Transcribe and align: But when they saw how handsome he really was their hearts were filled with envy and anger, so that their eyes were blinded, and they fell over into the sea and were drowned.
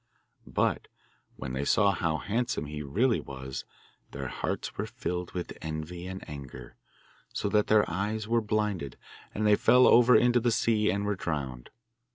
But 0.47 0.87
when 1.35 1.53
they 1.53 1.63
saw 1.63 1.91
how 1.91 2.17
handsome 2.17 2.65
he 2.65 2.81
really 2.81 3.21
was 3.21 3.65
their 4.09 4.29
hearts 4.29 4.75
were 4.75 4.87
filled 4.87 5.33
with 5.33 5.55
envy 5.61 6.07
and 6.07 6.27
anger, 6.27 6.75
so 7.31 7.47
that 7.49 7.67
their 7.67 7.87
eyes 7.87 8.27
were 8.27 8.41
blinded, 8.41 8.97
and 9.35 9.45
they 9.45 9.55
fell 9.55 9.85
over 9.85 10.15
into 10.15 10.39
the 10.39 10.49
sea 10.51 10.89
and 10.89 11.05
were 11.05 11.13
drowned. 11.13 11.69